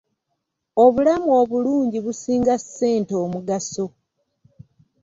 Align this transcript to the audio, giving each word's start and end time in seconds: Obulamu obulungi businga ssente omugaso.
Obulamu 0.83 1.29
obulungi 1.41 1.97
businga 2.05 2.55
ssente 2.63 3.13
omugaso. 3.23 3.85